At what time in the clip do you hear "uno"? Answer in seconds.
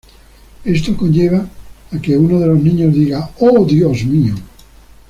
2.17-2.39